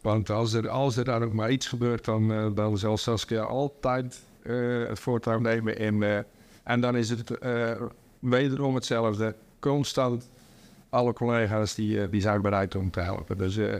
[0.00, 3.42] Want als er, als er dan ook maar iets gebeurt, dan, eh, dan zal Saskia
[3.42, 4.29] altijd eh,
[4.88, 5.78] het voortouw nemen.
[5.78, 6.18] In, eh,
[6.62, 7.70] en dan is het eh,
[8.18, 9.34] wederom hetzelfde.
[9.60, 10.28] Constant
[10.88, 13.38] alle collega's die, eh, die zijn bereid om te helpen.
[13.38, 13.74] Dus eh,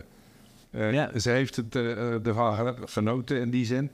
[0.71, 1.19] eh, Ja.
[1.19, 3.91] ze heeft het eh, ervan genoten in die zin.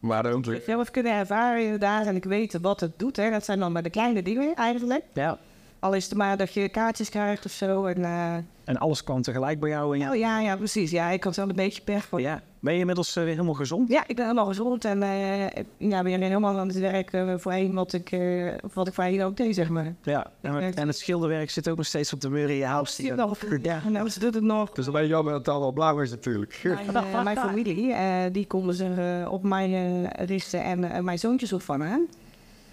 [0.00, 0.46] Maar ook...
[0.46, 3.16] ik heb zelf kunnen ervaren inderdaad en ik weet wat het doet.
[3.16, 3.30] Hè.
[3.30, 5.04] Dat zijn dan maar de kleine dingen eigenlijk.
[5.12, 5.38] Ja.
[5.78, 7.84] Al is het maar dat je kaartjes krijgt of zo.
[7.84, 9.94] En, eh, En alles kwam tegelijk bij jou.
[9.94, 10.10] En ja.
[10.10, 10.90] oh ja, ja, precies.
[10.90, 12.04] Ja, ik had wel een beetje pech.
[12.04, 12.20] Voor.
[12.20, 12.42] ja.
[12.60, 13.88] Ben je inmiddels eh, weer helemaal gezond?
[13.88, 17.74] Ja, ik ben helemaal gezond en eh, ja, ben helemaal aan het werk eh, voorheen
[17.74, 19.94] wat ik, eh, wat ik voorheen ook deed, zeg maar.
[20.02, 20.30] Ja.
[20.40, 22.94] En, en het schilderwerk zit ook nog steeds op de muur in je huis.
[22.94, 23.38] Zie je nog?
[23.62, 24.70] Ja, nou, ze doet het nog.
[24.70, 26.60] Dus dan ben je jammer dat het allemaal blauw is natuurlijk.
[26.92, 32.08] Mijn, mijn familie, eh, die konden zich eh, op mij richten en mijn zoontjes opvangen.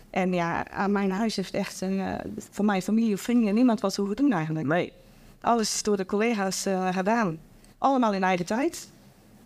[0.09, 2.13] En ja, aan mijn huis heeft echt een, eh,
[2.51, 4.67] van mijn familie of vrienden niemand wat hoeven doen eigenlijk.
[4.67, 4.93] Nee.
[5.41, 7.39] Alles is door de collega's eh, gedaan.
[7.77, 8.89] Allemaal in eigen tijd.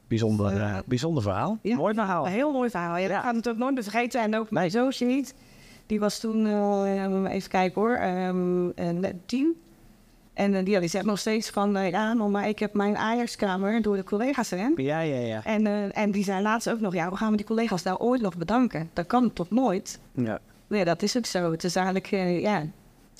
[0.07, 1.57] Bijzonder, eh, bijzonder verhaal.
[1.61, 1.75] Ja.
[1.75, 2.25] Mooi verhaal.
[2.25, 2.97] Een heel mooi verhaal.
[2.97, 3.07] Ja, Ja.
[3.15, 4.21] Dat gaat het ook nooit meer vergeten.
[4.21, 5.33] En ook mijn zoontje niet.
[5.85, 9.55] Die was toen, eh, even kijken hoor, ehm, een tien.
[10.33, 12.97] En eh, die, die zegt nog steeds van, eh, ja, nou, maar ik heb mijn
[12.97, 14.73] Ajax-kamer door de collega's erin.
[14.75, 15.43] Ja, ja, ja.
[15.43, 17.97] En, eh, en die zei laatst ook nog, ja, hoe gaan we die collega's daar
[17.97, 18.89] ooit nog bedanken?
[18.93, 19.99] Dat kan toch nooit?
[20.15, 20.39] ja.
[20.67, 21.51] Ja, dat is ook zo.
[21.51, 22.65] Het is eigenlijk, eh, ja,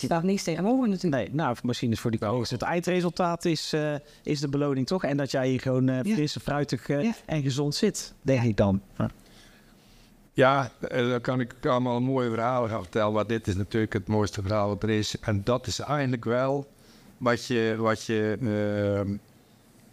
[0.03, 1.23] het staat niets tegenover natuurlijk.
[1.23, 5.03] Nee, nou, misschien is voor die collega's het eindresultaat is, eh, is de beloning toch?
[5.03, 6.13] En dat jij hier gewoon eh Ja.
[6.13, 7.13] fris, fruitig eh, Ja.
[7.25, 8.81] en gezond zit, denk ik dan.
[8.97, 9.09] Ja.
[10.33, 13.13] Ja, eh, dan kan ik allemaal mooie verhalen gaan vertellen.
[13.13, 15.19] Maar dit is natuurlijk het mooiste verhaal wat er is.
[15.19, 16.67] En dat is eigenlijk wel
[17.17, 19.15] wat je, wat je ehm,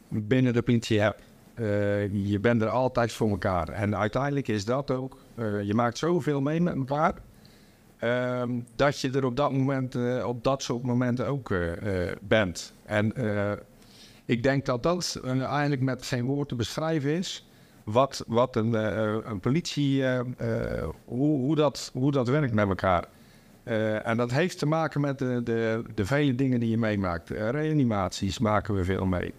[0.08, 1.22] binnen de politie hebt.
[1.54, 3.68] Eh, je bent er altijd voor elkaar.
[3.68, 5.18] En uiteindelijk is dat ook.
[5.34, 7.14] eh, je maakt zoveel mee met elkaar.
[8.00, 12.16] Ehm, dat je er op dat moment, eh, op dat soort momenten ook eh, eh,
[12.20, 12.72] bent.
[12.84, 13.12] En
[14.24, 17.48] ik denk dat dat eigenlijk met geen woord te beschrijven is
[17.84, 18.72] wat, wat een,
[19.30, 20.04] een politie,
[21.04, 23.04] hoe, hoe, dat, hoe dat werkt met elkaar.
[24.04, 27.28] En dat heeft te maken met de, de, de vele dingen die je meemaakt.
[27.28, 29.34] Reanimaties maken we veel mee.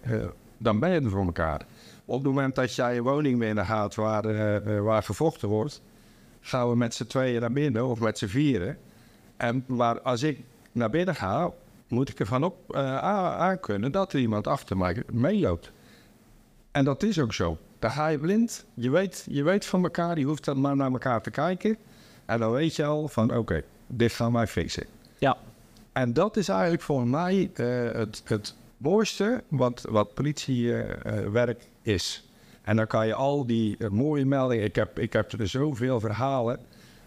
[0.58, 1.66] Dan ben je er voor elkaar.
[2.04, 5.82] Op het moment dat jij je woning binnen gaat waar, waar gevochten wordt,
[6.42, 8.78] gaan we met z'n tweeën naar binnen of met z'n vieren.
[9.36, 10.40] En, maar als ik
[10.72, 11.52] naar binnen ga,
[11.88, 15.72] moet ik ervan op eh, aan aan kunnen dat er iemand achter mij meeloopt.
[16.70, 17.58] En dat is ook zo.
[17.78, 18.64] Daar ga je blind.
[18.74, 20.18] Je weet, je weet van elkaar.
[20.18, 21.76] Je hoeft dan maar naar elkaar te kijken.
[22.24, 24.86] En dan weet je al van oké, dit gaan wij fixen.
[25.18, 25.36] Ja.
[25.92, 32.31] En dat is eigenlijk voor mij eh, het, het mooiste wat, wat politiewerk is.
[32.62, 34.64] En dan kan je al die eh, mooie meldingen...
[34.64, 36.58] Ik heb, ik heb er zoveel verhalen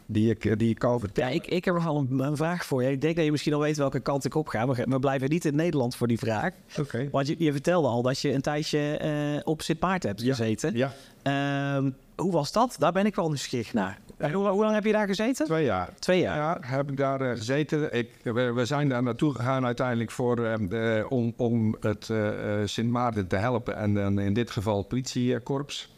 [0.05, 2.65] die ik, eh, die ik kan Ja, ik, ik heb nog wel een, een vraag
[2.65, 2.91] voor je.
[2.91, 4.65] Ik denk dat je misschien al weet welke kant ik op ga.
[4.65, 6.51] Maar we blijven niet in Nederland voor die vraag.
[6.79, 7.07] Oké.
[7.11, 10.35] Want je, je vertelde al dat je een tijdje eh, op Sint Maarten hebt Ja.
[10.35, 10.75] gezeten.
[10.77, 12.75] Ja, Ehm, hoe was dat?
[12.79, 13.99] Daar ben ik wel nieuwsgierig naar.
[14.17, 15.45] En hoe, hoe lang heb je daar gezeten?
[15.45, 15.89] twee jaar.
[15.99, 16.35] Twee jaar.
[16.37, 17.93] Ja, heb ik daar eh, gezeten.
[17.93, 22.59] Ik, we, we zijn daar naartoe gegaan uiteindelijk voor, eh, de- om, om het eh,
[22.61, 23.75] eh, Sint Maarten te helpen.
[23.77, 25.93] En dan in dit geval het politiekorps.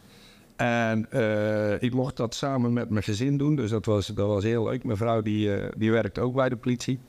[0.58, 3.56] En eh, ik mocht dat samen met mijn gezin doen.
[3.56, 4.84] Dus dat was, dat was heel leuk.
[4.84, 7.00] Mijn vrouw die, eh, die werkt ook bij de politie.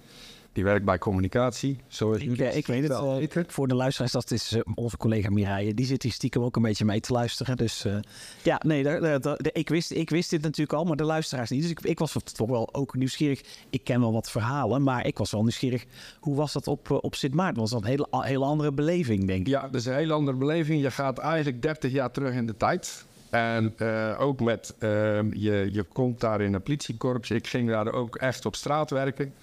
[0.53, 1.77] Die werkt bij communicatie.
[1.87, 2.89] Zoals Ik, eh, ik weet het.
[2.93, 3.45] wel weten.
[3.49, 5.75] voor de luisteraars, dat is onze collega Mireille.
[5.75, 7.57] Die zit hier stiekem ook een beetje mee te luisteren.
[7.57, 7.97] Dus eh,
[8.43, 11.51] ja, nee, daar- daar- daar- ik, wist, ik wist dit natuurlijk al, maar de luisteraars
[11.51, 11.63] niet.
[11.63, 13.41] Dus ik, ik was toch wel ook nieuwsgierig.
[13.71, 15.85] Ik ken wel wat verhalen, maar ik was wel nieuwsgierig.
[16.21, 17.61] Hoe was dat op, op Sint Maarten?
[17.61, 19.47] Was dat een hele, hele andere beleving, denk ik.
[19.47, 20.83] Ja, dat is een heel andere beleving.
[20.83, 23.07] Je gaat eigenlijk 30 jaar terug in de tijd.
[23.31, 27.31] En eh, ook met, ehm, je, je komt daar in een politiekorps.
[27.31, 29.35] Ik ging daar ook echt op straat werken.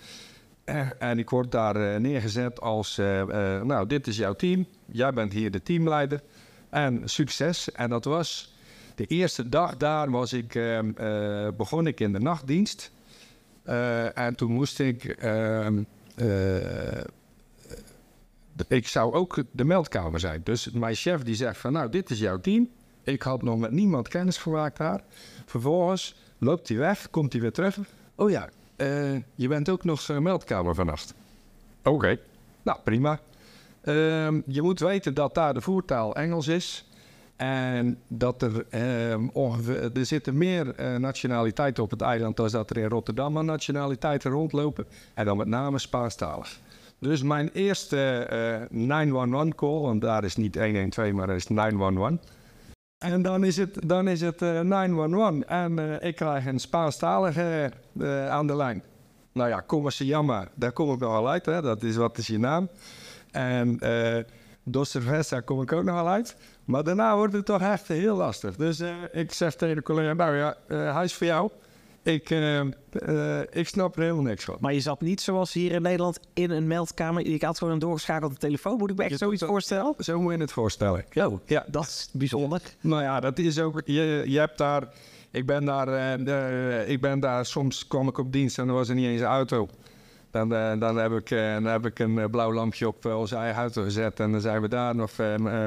[0.64, 2.96] Eh, en ik word daar eh, neergezet als,
[3.64, 4.66] nou, dit is jouw team.
[4.86, 6.22] Jij bent hier de teamleider.
[6.70, 7.72] En succes.
[7.72, 8.56] En dat was,
[8.96, 12.92] de eerste dag daar was ik, ehm, eh, begon ik in de nachtdienst.
[14.14, 15.84] En toen moest ik ehm,
[18.56, 20.42] eh, ik zou ook de meldkamer zijn.
[20.44, 22.70] Dus mijn chef die zegt van nou, dit is jouw team.
[23.06, 25.02] Ik had nog met niemand kennis gemaakt daar.
[25.46, 27.78] Vervolgens loopt hij weg, komt hij weer terug.
[28.16, 31.14] Oh ja, eh, je bent ook nog eh, meldkamer vannacht.
[31.84, 32.20] Oké,
[32.64, 33.20] nou prima.
[33.82, 36.90] Ehm, je moet weten dat daar de voertaal Engels is.
[37.36, 42.70] En dat er ehm, ongeveer, er zitten meer eh, nationaliteiten op het eiland dan dat
[42.70, 44.86] er in Rotterdam aan nationaliteiten rondlopen.
[45.14, 46.60] En dan met name Spaanstalig.
[47.00, 52.20] Dus mijn eerste eh 911 call, want daar is niet 112, maar er is 911.
[52.98, 57.72] En dan is het, dan is het eh, 911 en eh, ik krijg een Spaanstalige
[58.00, 58.84] eh, aan de lijn.
[59.34, 61.62] Nou ja, jammer, daar kom ik nogal uit, hè?
[61.62, 62.70] dat is wat is je naam.
[63.32, 64.24] En eh
[64.68, 66.36] Dos Cerveza kom ik ook nogal uit.
[66.66, 68.56] Maar daarna wordt het toch echt heel lastig.
[68.56, 71.52] Dus eh, ik zeg tegen de collega, nou ja, eh, hij is voor jou.
[72.06, 74.58] Ik, eh, eh, ik snap er helemaal niks van.
[74.60, 77.28] Maar je zat niet zoals hier in Nederland in een meldkamer.
[77.28, 78.78] Je had gewoon een doorgeschakelde telefoon.
[78.78, 79.94] Moet ik me echt Je zoiets voorstellen?
[79.98, 81.06] Zo moet je het voorstellen.
[81.12, 82.62] Jo, Ja, dat is bijzonder.
[82.82, 83.82] Nou ja, dat is ook.
[83.86, 84.88] Je, je hebt daar.
[85.32, 87.46] Ik ben daar, eh, ik ben daar.
[87.46, 89.68] Soms kwam ik op dienst en er was er niet eens een auto.
[90.32, 94.20] Dan, dan, heb, ik, dan heb ik een blauw lampje op onze eigen auto gezet
[94.20, 95.12] en dan zijn we daar nog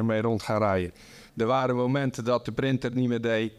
[0.02, 0.92] mee rond gaan rijden.
[1.36, 3.52] Er waren momenten dat de printer niet meer deed.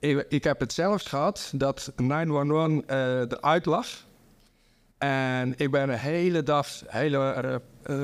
[0.00, 3.86] Ik, ik heb het zelfs gehad dat 911 eh eruit lag.
[4.98, 7.54] En ik ben een hele dag hele, eh,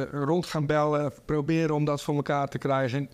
[0.01, 3.11] eh, rond gaan bellen, proberen om dat voor elkaar te krijgen.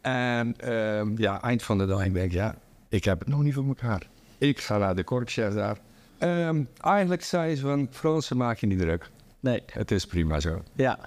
[0.00, 2.54] En ehm, ja, eind van de dag denk ik, ja,
[2.88, 4.08] ik heb het nog niet voor elkaar.
[4.38, 5.78] Ik ga naar de korpschef daar.
[6.18, 9.10] Ehm, eigenlijk zei ze van, Fransen maak je niet druk.
[9.40, 9.62] Nee.
[9.66, 10.62] Het is prima zo.
[10.74, 10.98] Ja.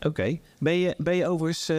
[0.00, 0.38] Oké.
[0.58, 1.70] Ben, je, ben je overigens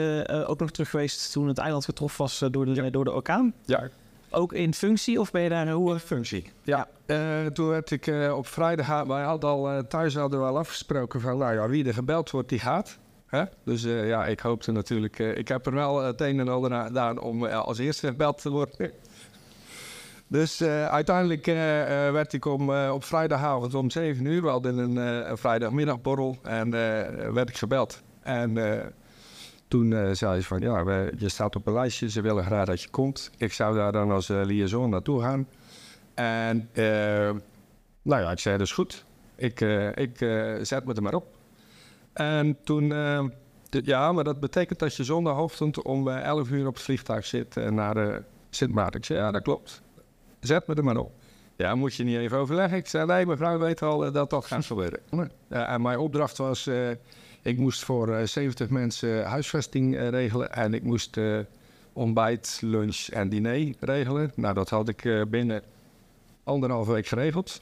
[0.48, 3.54] ook nog terug geweest toen het eiland getroffen was door, de, door de orkaan?
[3.66, 3.90] Ja,
[4.32, 6.00] Ook in functie of ben je daar hoe?
[6.00, 6.52] functie.
[6.64, 10.46] Ja, eh, toen werd ik eh, op vrijdag, wij hadden al eh, thuis hadden we
[10.46, 12.98] al afgesproken van, nou ja, wie er gebeld wordt, die gaat.
[13.28, 13.44] Hè?
[13.64, 17.20] Dus ja, ik hoopte natuurlijk, ik heb er wel het een en ander aan gedaan
[17.20, 18.92] om als eerste gebeld te worden.
[20.28, 21.46] Dus uiteindelijk
[22.12, 26.72] werd ik om, op vrijdagavond om 7 uur, we hadden een, vrijdagmiddagborrel en
[27.34, 28.02] werd ik gebeld.
[28.22, 28.54] En
[29.70, 30.80] toen eh, zei ze van, ja,
[31.18, 33.32] je staat op een lijstje, ze willen graag dat je komt.
[33.38, 35.48] Ik zou daar dan als eh, liaison naartoe gaan.
[36.14, 36.84] En eh,
[38.02, 39.06] nou ja, ik zei, is goed.
[39.36, 39.62] Ik,
[39.96, 40.18] ik
[40.62, 41.28] zet me er maar op.
[42.14, 42.92] En toen,
[43.70, 47.56] ja, maar dat betekent dat je zondagochtend om eh, 11 uur op het vliegtuig zit
[47.56, 48.18] naar eh,
[48.50, 49.00] Sint Maarten.
[49.00, 49.82] Ik zei, ja, dat klopt.
[50.40, 51.12] Zet me er maar op.
[51.56, 52.78] Ja, moet je niet even overleggen?
[52.78, 55.00] Ik zei, nee, mevrouw weet al dat dat gaat gebeuren.
[55.50, 56.70] En mijn opdracht was,
[57.50, 60.52] ik moest voor eh, 70 mensen huisvesting eh, regelen.
[60.52, 61.40] En ik moest eh,
[61.94, 64.32] ontbijt, lunch en diner regelen.
[64.36, 65.62] Nou, dat had ik eh, binnen
[66.44, 67.62] anderhalve week geregeld.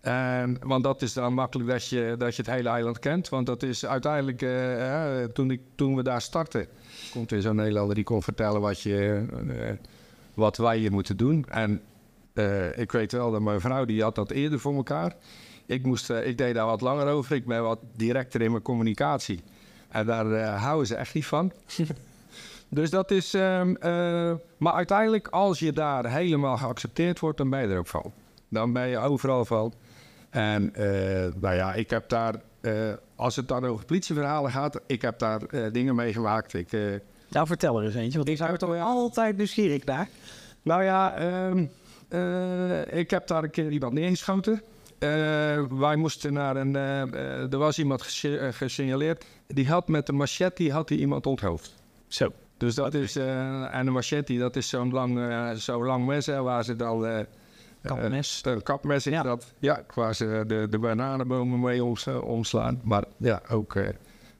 [0.00, 3.28] En, want dat is dan makkelijk dat je, dat je het hele eiland kent.
[3.28, 6.66] Want dat is uiteindelijk, eh, eh, toen, ik, toen we daar starten,
[7.12, 9.72] komt er zo'n Nederlander die kon vertellen wat, je, eh,
[10.34, 11.44] wat wij hier moeten doen.
[11.48, 11.80] En
[12.32, 15.16] eh, ik weet wel dat mijn vrouw, die had dat eerder voor elkaar.
[15.72, 17.36] Ik, moest, eh, ik deed daar wat langer over.
[17.36, 19.40] Ik ben wat directer in mijn communicatie.
[19.88, 21.52] En daar eh, houden ze echt niet van.
[22.68, 23.34] dus dat is...
[23.34, 27.86] ehm, eh, maar uiteindelijk, als je daar helemaal geaccepteerd wordt, dan ben je er ook
[27.86, 28.12] van.
[28.48, 29.72] Dan ben je overal van.
[30.30, 30.72] En
[31.40, 32.34] nou ja, ik heb daar...
[33.16, 35.40] als het dan over politieverhalen gaat, ik heb daar
[35.72, 36.54] dingen meegemaakt.
[36.54, 36.80] Ik, eh,
[37.28, 40.08] Nou, vertel er eens eentje, want ik zou er toch altijd nieuwsgierig naar.
[40.62, 41.64] nou ja, ehm,
[42.08, 44.62] eh, ik heb daar een keer iemand neergeschoten.
[45.02, 46.76] Eh, wij moesten naar een...
[46.76, 49.24] eh, eh, er was iemand gesi- gesignaleerd.
[49.46, 51.74] Die had met een machete had hij iemand onthoofd.
[52.08, 52.32] Zo.
[52.56, 53.16] Dus dat is...
[53.16, 55.20] eh, en een machete, dat is zo'n lang,
[55.56, 57.06] zo'n lang mes hè, waar ze dan...
[57.06, 57.18] eh,
[57.82, 58.40] Kapmes.
[58.44, 59.22] een kapmes is Ja.
[59.22, 59.52] dat.
[59.58, 62.80] Ja, waar ze de, de bananenbomen mee oms- omslaan.
[62.84, 63.74] Maar ja, ook...
[63.74, 63.88] eh,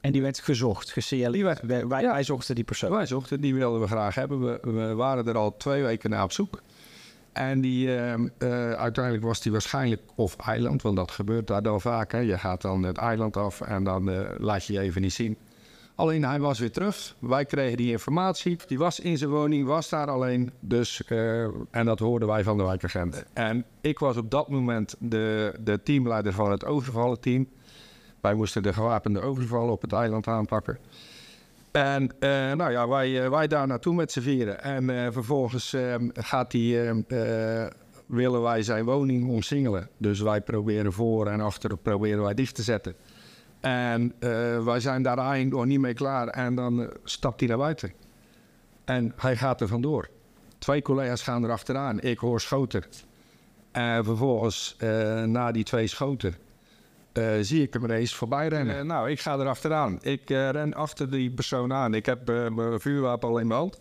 [0.01, 1.61] En die werd gezocht, gesignaleerd.
[1.61, 2.91] Wij, wij, wij zochten die persoon.
[2.91, 4.41] wij zochten, die wilden we graag hebben.
[4.43, 6.61] We, we waren er al twee weken naar op zoek.
[7.33, 11.81] En die, ehm, eh, uiteindelijk was die waarschijnlijk off eiland, want dat gebeurt daar dan
[11.81, 12.11] vaak.
[12.11, 12.17] Hè.
[12.17, 15.37] Je gaat dan het eiland af en dan eh, laat je je even niet zien.
[15.95, 17.15] Alleen hij was weer terug.
[17.19, 18.57] Wij kregen die informatie.
[18.67, 20.51] Die was in zijn woning, was daar alleen.
[20.59, 23.25] Dus, eh, en dat hoorden wij van de wijkagent.
[23.33, 27.47] En ik was op dat moment de, de teamleider van het overvallenteam.
[28.21, 30.77] Wij moesten de gewapende overval op het eiland aanpakken.
[31.73, 34.63] En eh, nou ja, wij, eh, wij daar naartoe met z'n vieren.
[34.63, 37.71] En eh, vervolgens eh, gaat die, eh, eh,
[38.05, 39.89] willen wij zijn woning omsingelen.
[39.97, 42.95] Dus wij proberen voor en achter proberen wij dicht te zetten.
[43.59, 44.13] En
[44.65, 46.27] wij zijn daar eigenlijk nog niet mee klaar.
[46.27, 47.93] En dan stapt hij naar buiten.
[48.85, 50.09] En hij gaat er vandoor.
[50.57, 52.01] Twee collega's gaan er achteraan.
[52.01, 52.83] Ik hoor schoten.
[53.71, 54.75] En vervolgens,
[55.25, 56.35] na die twee schoten,
[57.13, 58.77] eh, zie ik hem ineens voorbij rennen.
[58.77, 59.99] Eh, nou, ik ga er achteraan.
[60.01, 61.93] Ik eh, ren achter die persoon aan.
[61.93, 63.79] Ik heb mijn vuurwapen al in mijn hand.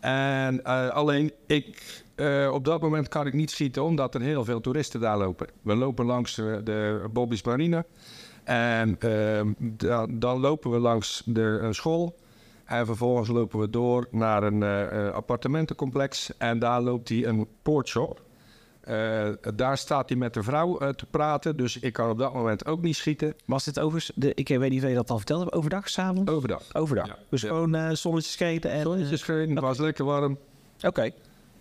[0.00, 2.02] En alleen, ik,
[2.50, 5.46] op dat moment kan ik niet schieten, omdat er heel veel toeristen daar lopen.
[5.62, 7.84] We lopen langs de Bobby's Marine.
[8.44, 9.52] En ehm,
[10.10, 12.16] dan, lopen we langs de school.
[12.64, 14.62] En vervolgens lopen we door naar een
[15.12, 16.36] appartementencomplex.
[16.38, 18.25] En daar loopt hij een poortshop.
[18.86, 21.56] Eh, daar staat hij met de vrouw eh, te praten.
[21.56, 23.34] Dus ik kan op dat moment ook niet schieten.
[23.44, 26.30] Was dit overigens, de, ik weet niet of je dat al verteld hebt, overdag, s'avonds?
[26.32, 26.62] Overdag.
[26.72, 27.06] Overdag.
[27.06, 27.16] Ja.
[27.30, 27.48] Dus Ja.
[27.48, 28.82] gewoon eh zonnetje skaten en...
[28.82, 30.38] Zonnetje scheen, het was lekker warm.
[30.82, 31.10] Oké.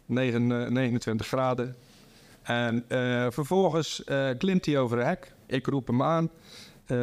[0.05, 1.75] 9, eh, 29 graden.
[2.43, 5.33] En eh, vervolgens eh, klimt hij over een hek.
[5.45, 6.29] Ik roep hem aan.
[6.85, 6.97] Eh,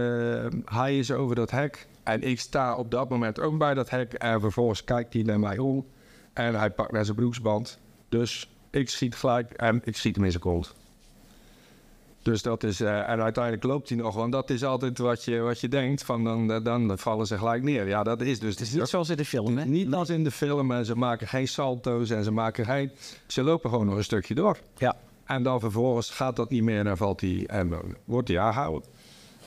[0.64, 1.86] hij is over dat hek.
[2.02, 4.12] En ik sta op dat moment ook bij dat hek.
[4.12, 5.86] En vervolgens kijkt hij naar mij om.
[6.32, 7.78] En hij pakt naar zijn broeksband.
[8.08, 10.74] Dus ik schiet gelijk en ik schiet hem in zijn kont.
[12.22, 15.38] Dus dat is, eh, en uiteindelijk loopt hij nog, want dat is altijd wat je,
[15.38, 17.88] wat je denkt, van dan, dan vallen ze gelijk neer.
[17.88, 19.64] Ja, dat is dus Het is niet zoals in de film, hè?
[19.64, 22.90] niet als in de film en ze maken geen salto's en ze maken geen...
[23.26, 24.58] Ze lopen gewoon nog een stukje door.
[24.76, 24.96] Ja.
[25.24, 28.88] En dan vervolgens gaat dat niet meer en valt hij en dan wordt hij aangehouden.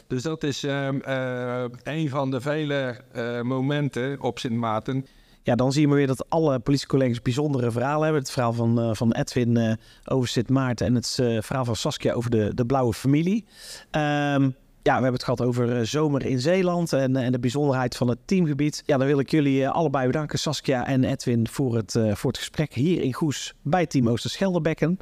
[0.07, 5.07] Dus dat is ehm, eh, een van de vele eh, momenten op Sint Maarten.
[5.45, 8.21] Ja, dan zie je weer dat alle politiecollega's bijzondere verhalen hebben.
[8.21, 9.73] Het verhaal van, eh, van Edwin eh,
[10.05, 13.45] over Sint Maarten en het eh, verhaal van Saskia over de, de blauwe familie.
[13.91, 14.41] Ehm,
[14.81, 18.17] ja, we hebben het gehad over zomer in Zeeland en, en de bijzonderheid van het
[18.25, 18.83] teamgebied.
[18.85, 22.73] Ja, dan wil ik jullie allebei bedanken, Saskia en Edwin, voor het, voor het gesprek
[22.73, 24.97] hier in Goes bij Team Oosterschelderbekken.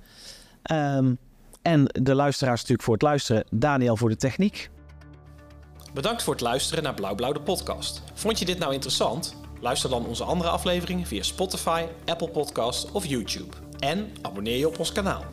[0.62, 1.14] Ehm,
[1.62, 3.46] en de luisteraars natuurlijk voor het luisteren.
[3.52, 4.70] Daniel voor de techniek.
[5.94, 8.02] Bedankt voor het luisteren naar Blauw de podcast.
[8.14, 9.43] Vond je dit nou interessant?
[9.64, 13.56] Luister dan onze andere afleveringen via Spotify, Apple Podcasts of YouTube.
[13.80, 15.24] En abonneer je op ons kanaal.